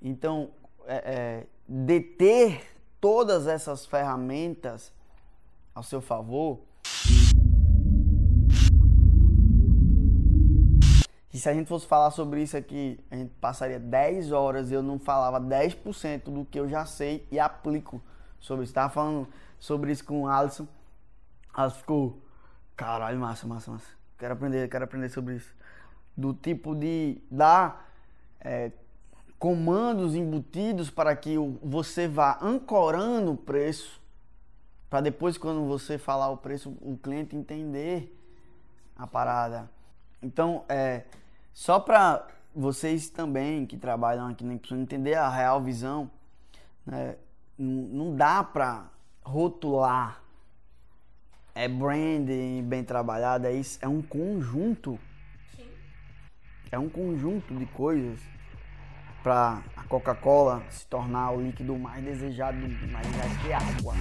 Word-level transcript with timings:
Então, 0.00 0.50
é, 0.86 0.96
é, 0.96 1.46
deter 1.66 2.62
todas 3.00 3.46
essas 3.46 3.84
ferramentas 3.86 4.92
ao 5.74 5.82
seu 5.82 6.00
favor. 6.00 6.60
E 11.32 11.38
se 11.38 11.48
a 11.48 11.52
gente 11.52 11.68
fosse 11.68 11.86
falar 11.86 12.10
sobre 12.10 12.42
isso 12.42 12.56
aqui, 12.56 12.98
a 13.10 13.16
gente 13.16 13.30
passaria 13.40 13.78
10 13.78 14.32
horas 14.32 14.70
e 14.70 14.74
eu 14.74 14.82
não 14.82 14.98
falava 14.98 15.40
10% 15.40 16.24
do 16.24 16.44
que 16.44 16.58
eu 16.58 16.68
já 16.68 16.86
sei 16.86 17.26
e 17.30 17.38
aplico 17.38 18.00
sobre 18.40 18.64
isso. 18.64 18.72
Tava 18.72 18.92
falando 18.92 19.28
sobre 19.58 19.92
isso 19.92 20.04
com 20.04 20.22
o 20.22 20.26
Alisson. 20.26 20.66
Alisson 21.52 21.78
ficou, 21.78 22.22
caralho, 22.74 23.18
massa, 23.20 23.46
massa, 23.46 23.70
massa. 23.70 23.86
Quero 24.18 24.34
aprender, 24.34 24.68
quero 24.68 24.84
aprender 24.84 25.10
sobre 25.10 25.36
isso. 25.36 25.54
Do 26.16 26.32
tipo 26.34 26.74
de 26.74 27.20
dar 27.30 27.88
é, 28.40 28.72
comandos 29.38 30.14
embutidos 30.14 30.90
para 30.90 31.14
que 31.14 31.36
você 31.62 32.08
vá 32.08 32.38
ancorando 32.42 33.32
o 33.32 33.36
preço, 33.36 34.00
para 34.90 35.02
depois, 35.02 35.36
quando 35.36 35.66
você 35.66 35.98
falar 35.98 36.30
o 36.30 36.36
preço, 36.36 36.70
o 36.80 36.96
cliente 36.96 37.36
entender 37.36 38.14
a 38.96 39.06
parada. 39.06 39.70
Então, 40.22 40.64
é, 40.68 41.04
só 41.52 41.78
para 41.78 42.26
vocês 42.54 43.08
também 43.10 43.66
que 43.66 43.76
trabalham 43.76 44.26
aqui 44.28 44.42
na 44.44 44.54
Impulsion 44.54 44.78
entender 44.78 45.14
a 45.14 45.28
real 45.28 45.62
visão, 45.62 46.10
né, 46.86 47.16
não 47.58 48.16
dá 48.16 48.42
para 48.42 48.88
rotular. 49.22 50.22
É 51.54 51.68
branding 51.68 52.62
bem 52.62 52.82
trabalhado, 52.82 53.46
é, 53.46 53.52
isso, 53.52 53.78
é 53.82 53.88
um 53.88 54.00
conjunto. 54.00 54.98
Sim. 55.54 55.68
É 56.72 56.78
um 56.78 56.88
conjunto 56.88 57.54
de 57.54 57.66
coisas 57.66 58.18
para 59.22 59.58
a 59.76 59.82
Coca-Cola 59.88 60.62
se 60.70 60.86
tornar 60.86 61.32
o 61.32 61.40
líquido 61.40 61.76
mais 61.78 62.04
desejado, 62.04 62.58
mais 62.90 63.06
desejado 63.06 63.28
que 63.42 63.52
água. 63.52 63.94